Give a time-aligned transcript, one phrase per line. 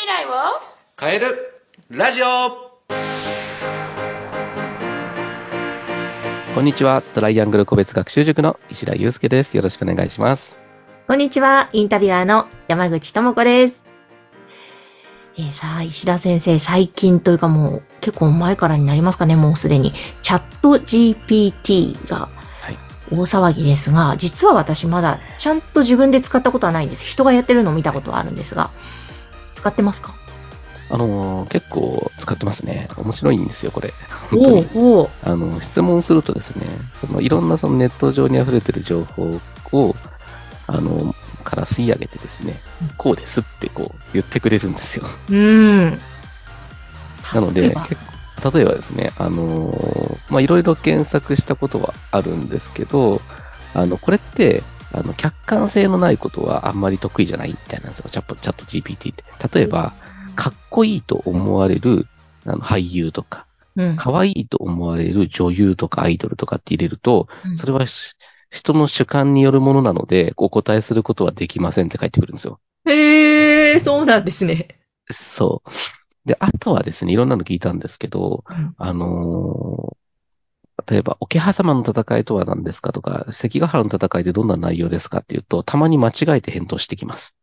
[0.00, 0.30] 未来を？
[0.98, 1.26] 変える
[1.90, 2.26] ラジオ
[6.54, 7.02] こんにちは。
[7.02, 9.58] トライアングル個別学習塾の石田祐介です。
[9.58, 10.58] よろしくお願いします。
[11.06, 13.84] こんにちは、インタビュアーの山口智子です。
[15.36, 19.92] えーさあ、石田先生、最近というかもう結構前からになりますかね、もうすでに。
[20.22, 22.30] チャット GPT が
[22.62, 22.78] はい。
[23.12, 27.04] 大騒ぎですが、実は私まだちゃんと自分で使ったことはないんです。
[27.04, 28.70] 人がやってるのを見たことはあるんですが、
[29.60, 30.14] 使ってますか？
[30.92, 32.88] あのー結構使ってますね。
[32.96, 33.92] 面白いんですよ、これ。
[34.30, 34.66] 本当に。
[35.22, 36.66] あの、質問するとですね、
[37.00, 39.40] そのいろんなそのネット上に溢れてる情報
[39.72, 39.94] を、
[40.66, 45.04] あの、から吸い上げてですねうん、こうですってこう言ってくれるんですよ。
[45.28, 46.00] うーん。
[47.34, 47.72] なので、例え
[48.52, 53.20] 例えばですね、あのーまあ、いろいろ検索したことはあるんですけど、
[53.74, 59.24] あの、これって、あの、客観性のないことはあんまり得意じゃないみたいなんですよ、チャットチャット GPT って。
[59.58, 59.92] 例えば、
[60.36, 62.06] かっこいいと思われる
[62.44, 63.46] あの俳優とか、
[63.76, 68.14] うん、可愛いと思われる女優とかアイドルとかって入れると、うんそれはし
[68.52, 72.58] 人の主観によるものなので、お答えすることはできませんって返ってくるんですよ。
[72.84, 74.80] へー、そうなんですね。
[75.12, 75.70] そう。
[76.26, 79.99] で、あとはですね、いろんなの聞いたんですけど、うんあのー
[80.86, 87.34] 例えば、桶狭間の戦いとは何ですかとか、関ヶ原の戦いってどんな内容ですかっていうと、たまに間違えて返答してきます。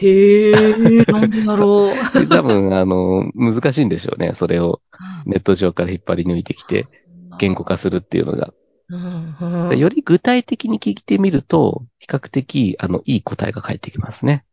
[0.00, 2.18] へー、なんでだろう。
[2.18, 4.32] で 多分、あのー難しいんでしょうね。
[4.34, 4.80] それを
[5.26, 6.86] ネット上から引っ張り抜いてきて、
[7.38, 8.52] 言語化するっていうのが。
[8.88, 9.36] うん
[9.70, 14.44] うんより具体的に聞いてみると、比較的、あの、いい答えが返ってきますね。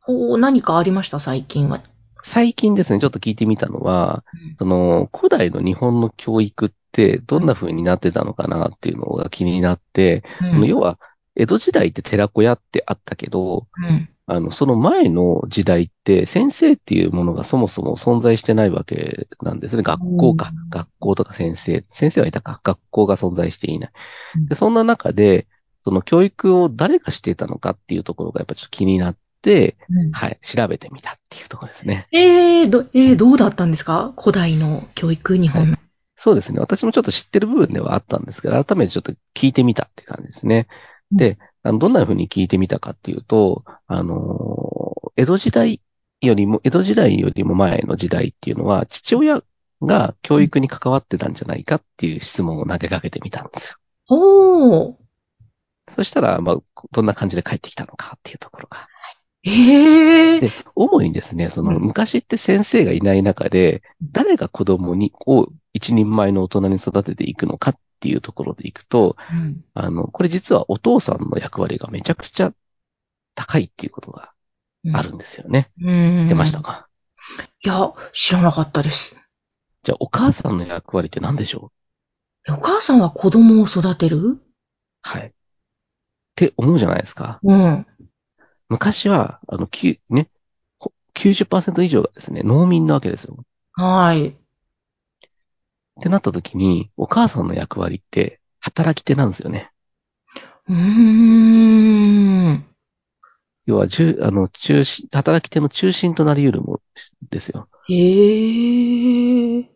[0.00, 1.82] ほう、何かありました、最近は。
[2.28, 10.98] 最近ですね、ちょっと聞いてみたのは、うんその、古代の日本の教育ってどんな風になってたのかなっていうのが気になって、その要は、
[11.36, 14.08] 江戸時代って寺子屋ってあったけど、うん。
[14.26, 19.84] あの、その前の時代って先生っていうものがそもそも存在してないわけなんですね。
[19.84, 20.68] 学校かうん。
[20.68, 21.84] 学校とか先生。
[21.90, 22.60] 先生はいたか。
[22.64, 23.90] 学校が存在していない
[24.36, 24.46] うん。
[24.46, 25.46] で、そんな中で、
[25.80, 32.08] その教育を誰がしていたのかっていうところがやっぱちょっと気になって、うんはい、調べてみたっていうところですね。
[32.12, 34.12] えー、ど、えー、どうだったんですか？
[34.18, 35.76] 古代の教育、日本の。
[36.16, 36.60] そうですね。
[36.60, 40.66] 私もちょっと知ってる部分ではあったんですけど、改めてちょっと聞いてみたって感じですね。
[41.12, 44.86] で、あのどんな風に聞いてみたかっていうと、あのー
[45.18, 45.80] 江戸時代
[46.20, 49.42] よりも、江戸時代よりも前の時代っていうのは、父親
[49.80, 53.76] が教育に関わってたんじゃないかっていう質問を投げかけてみたんですよ。
[54.10, 54.94] おー。
[55.94, 56.56] そしたら、まあ、
[56.92, 58.88] どんな感じで帰ってきたのかっていうところが。
[59.46, 60.40] えー。
[60.40, 72.52] で、主にですね、そのうん昔って先生がいない中で、誰が子供に、を一人前の大人に育てていくのかっていうところでいくと、うんあの、これ実はお父さんの役割がめちゃくちゃ
[73.36, 74.32] 高いっていうことが
[74.92, 75.70] あるんですよね。
[75.80, 76.18] うん。
[76.18, 76.88] 知ってましたか、
[77.64, 79.16] いや、知らなかったです。
[79.84, 81.70] じゃあお母さんの役割って何でしょ
[82.48, 82.52] う？
[82.52, 84.40] お母さんは子供を育てる？
[85.02, 85.26] はい。
[85.26, 85.30] っ
[86.34, 87.38] て思うじゃないですか。
[87.44, 87.86] うん。
[88.68, 90.28] 昔は、あの、きゅね、
[90.78, 93.44] ほ90%以上がですね、農民なわけですよ。
[93.72, 94.28] はい。
[94.28, 99.70] ってなった時に、お母さんの役割って働き手なんですよね。
[100.68, 102.66] うーん。
[103.66, 106.80] 要は、中、あの、中心、働き手の中心となり得るもの
[107.30, 107.68] ですよ。
[107.88, 109.66] へー。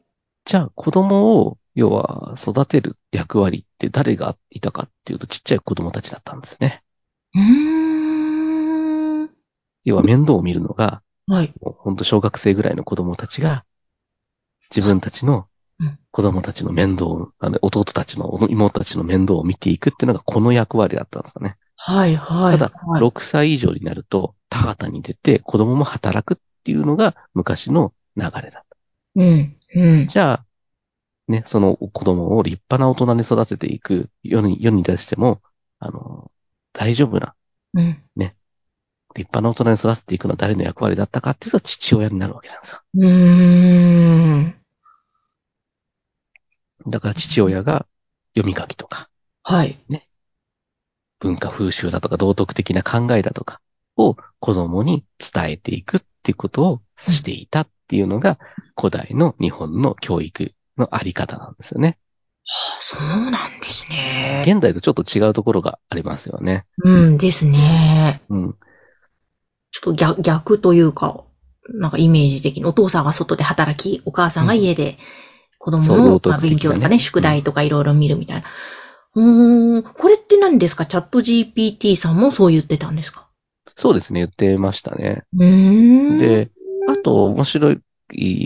[0.44, 6.82] じゃあ、子供を、要は、育てる役割って誰がいたかっていうと、ちっちゃい子供たちだったんですね。
[7.34, 7.79] うーん。
[9.90, 11.52] 要は、面倒を見るのが、はい。
[11.60, 13.64] 本当小学生ぐらいの子供たちが、
[14.74, 15.46] 自分たちの
[15.78, 21.56] うん子供たちの面倒を、あの弟たちの、妹たちの面倒を見ていくっていうのがこの役割だったんですよね。
[21.76, 22.58] はい、はい。
[22.58, 28.76] ただ、はい、6歳以上になると、田畑に出て子供も働くっていうのが昔の流れだった。
[29.16, 30.06] うん、うん。
[30.08, 30.44] じゃあ、
[31.28, 35.40] ね、その子供を立派な大人に育てていく世に、世に出しても、
[35.78, 36.30] あの、
[36.72, 37.34] 大丈夫な、
[37.74, 38.02] うん。
[39.14, 42.80] 立派な大人に育てていくのは誰の役割だったかっていうと父親になるわけなんですよ。
[42.94, 44.54] うーん。
[46.86, 47.86] だから父親が
[48.34, 49.08] 読み書きとか、
[49.42, 49.78] はい。
[51.18, 53.60] 文化風習だとか道徳的な考えだとか
[53.96, 58.38] を子供に伝えていくっていうことをしていたっていうのが
[58.76, 61.98] 古代の日本の教育のあり方なんですよね。
[62.44, 64.42] はあそうなんですね。
[64.46, 66.64] 現代とちょっと違うところがありますよね。
[66.82, 68.22] うんですね。
[68.30, 68.56] うん。
[69.72, 71.24] ちょっと逆、逆というか、
[71.68, 74.98] なんかイメージ的に、お父さんが外で働き、お母さんが家で
[75.58, 78.48] 子供そうの、まあ、勉強とかね、宿題とかいろいろ見るみたいな。
[79.14, 80.86] うーん、これって何ですか？
[80.86, 83.28] チャット GPT さんもそう言ってたんですか？
[83.76, 85.24] そうですね、言ってましたね。
[85.34, 86.18] うーん。
[86.18, 86.50] で、
[86.88, 87.80] あっと面白い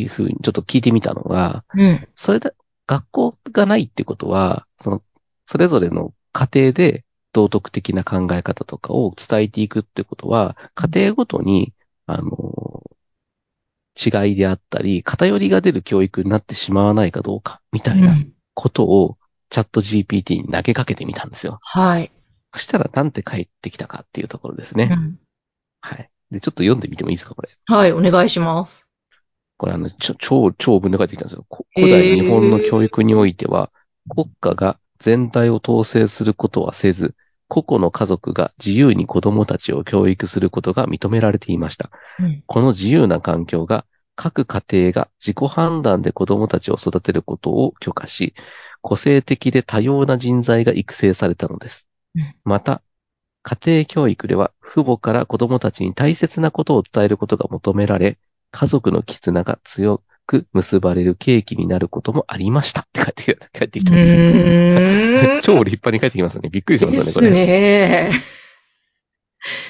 [0.08, 2.08] ふうにちょっと聞いてみたのが、うん。
[2.14, 2.52] それだ、
[2.86, 5.02] 学校がないってことは、その、
[5.46, 7.03] それぞれの家庭で
[7.34, 11.74] 道徳的な考え方とかを伝えていくってことは、家庭ごとに、
[12.06, 12.82] あの、
[13.96, 19.18] 違いであったり、偏りが出る教育になってしまわないかどうか、みたいなうんことを、
[19.50, 21.58] チャット GPT に投げかけてみたんですよ。
[21.60, 22.12] はい。
[22.54, 24.88] そしたらなんて返ってきたかっていうところですね。
[24.90, 25.18] うん
[25.80, 26.10] はい。
[26.30, 27.50] で、ちょっと読んでみてもいいですか、これ。
[27.66, 28.86] はい、お願いします。
[29.56, 31.46] これあの、ちょ超、長文で書いてきたんですよ。
[31.74, 33.70] 古代日本の教育においては、
[34.08, 37.14] 国家が全体を統制することはせず、
[37.54, 41.90] 個々の家族が自由に子供たちを教育することが認められていました。
[42.18, 42.42] うん。
[42.46, 43.86] この自由な環境が
[44.16, 48.34] 各家庭が自己判断で子供たちを育てることを許可し、
[48.82, 51.86] 個性的で多様な人材が育成されたのです
[52.16, 52.34] うん。
[52.42, 52.82] また、
[53.42, 58.18] 家庭教育では父母から子供たちに大切なことを伝えることが求められ、
[58.50, 65.40] 家族の絆が強く結ばれる契機になることもありましたって書いて帰ってきたんですよ。
[65.42, 66.48] 超立派に書いてきますね。
[66.50, 67.30] びっくりしますよね、これ。
[67.30, 68.10] ね。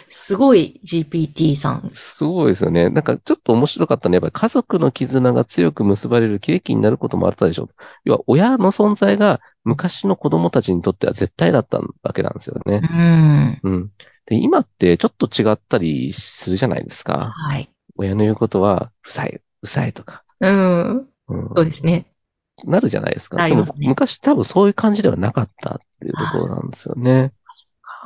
[0.09, 1.91] すごい GPT さん。
[1.93, 2.89] すごいですよね。
[2.89, 7.69] なんかちょっと面白かったのは、やっぱり家族の絆が強く結ばれる契機になることもあったでしょう。
[8.05, 12.81] 要は親の存在が昔の子供たちにとっては絶対だったわけなんですよね。
[13.63, 13.71] うん。
[13.71, 13.91] うん。
[14.27, 17.31] で、今ってちょっと違ったりするじゃないですか。
[17.33, 17.69] はい。
[17.97, 20.24] 親の言うことは、うさい、うさいとか。
[20.45, 21.09] うん。
[21.29, 22.07] うん、そうですね。
[22.65, 23.37] なるじゃないですか。
[23.37, 27.33] なりますね昔多分そういう感じではなかったっていうところなんですよね。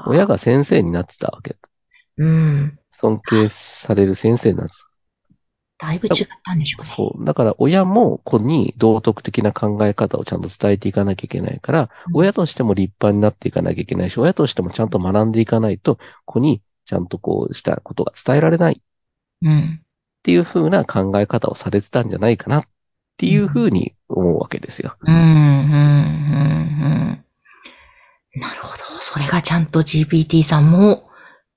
[0.06, 1.56] 親が先生になってたわけ。
[2.16, 2.78] うん。
[3.00, 4.74] 尊敬される先生になって
[5.78, 6.88] ただいぶ違ったんでしょうね。
[6.88, 7.24] そう。
[7.24, 18.76] だから親も子に道徳的な考え方をちゃんと伝えていかなきゃいけないから、うん親としても立派になっていかなきゃいけないし、親としてもちゃんと学んでいかないと、子にちゃんとこうしたことが伝えられないっ
[19.42, 19.80] うん。
[20.22, 22.64] ていう風な考え方をされてたんじゃないかなっ
[23.16, 24.96] ていう風に思うわけですよ。
[25.00, 25.24] うん、うん、うん、う
[27.16, 27.24] ん。
[28.40, 28.84] なるほど。
[29.00, 31.08] それがちゃんと GPT さんも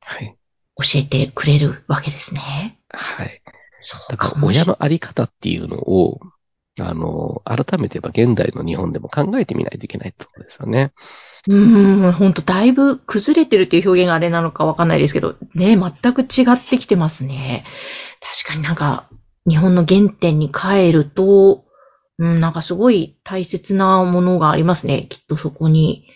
[0.02, 0.36] はい。
[0.78, 2.80] 教えてくれるわけですね。
[2.90, 3.42] はい。
[3.80, 6.20] そうだから親のあり方っていうのを、
[6.80, 10.94] あの、改めてやっぱ現代の日本でも考えてみないといけないってことですよね。
[11.48, 17.64] うーん、ほんとだいぶ崩れてるっていう表現があれなのかわかんないですけど、ね、全く違ってきてますね。
[18.22, 19.10] 確かになんか、
[19.48, 21.66] 日本の原点に帰ると、
[22.18, 25.08] うん、なんかすごい大切なものがありますね。
[25.10, 26.08] きっとそこに。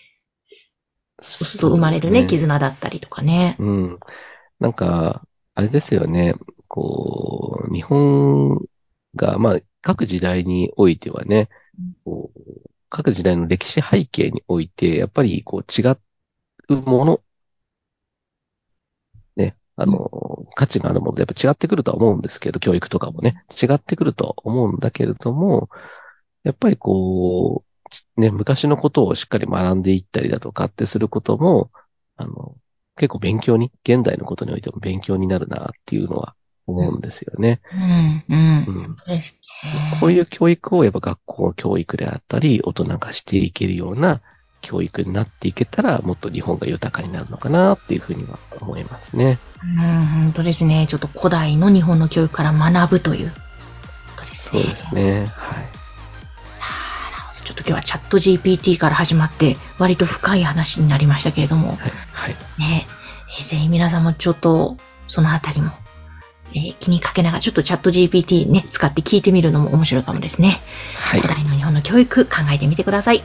[1.20, 3.56] そうすると生まれるね、そうです絆だったりとかね。
[3.58, 3.98] うん。
[4.60, 6.34] なんか、あれですよね。
[6.68, 8.60] こう、日本
[9.14, 11.48] が、まあ、各時代においてはね、
[12.04, 12.40] こう
[12.88, 15.96] 各時代の歴史背景において、やっぱりこう違
[16.68, 17.20] うもの、ね、
[19.76, 25.68] あの、価値のあるものでやっぱ違ってくるとは思うんですけど、教育とかもね、違ってくるとは思うんだけれども、
[26.44, 27.62] やっぱりこ
[28.16, 31.70] う、ね、昔のことをしっかり学んでいったりだとかってすることも、
[32.16, 32.56] あの、
[32.96, 36.34] 結構勉強に、現代のことにおいても勉強になるなっていうのは
[36.66, 37.60] 思うんですよね。
[38.28, 38.80] うん、うん。
[38.80, 38.96] うん。
[40.00, 44.22] こういう教育をやっぱ学校教育であったり、大人化していけるような
[44.66, 49.38] 教育になっていけたら、もっと日本が豊かになるのかなっていうふうには思いますね。
[49.62, 50.86] うん、本当ですね。
[50.88, 53.32] ちょっと古代の日本の教育から学ぶというね。
[54.34, 55.10] そうですね。
[55.12, 55.24] はい。
[55.24, 55.30] は
[56.60, 61.78] あなるほどちょっと今日はチャット GPT から始まって、割と深い話になりましたけれども、はい。
[62.12, 62.30] はい。
[62.58, 62.86] ね、
[63.38, 64.76] えーぜひ皆さんもちょっと、
[65.06, 65.70] そのあたりも、
[66.54, 70.58] えー気にかけながら、ちょっとチャット GPT ね、使って聞いてみるのも面白いかもですね。
[70.96, 71.34] はい古。
[71.34, 73.22] 代の日本の教育、考えてみてください。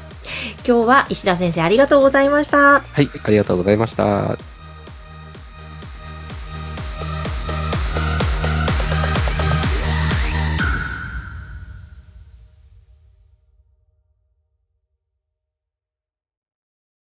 [0.68, 2.82] 今日は石田先生ありがとうございました。
[2.82, 3.10] はい。
[3.24, 4.38] ありがとうございました。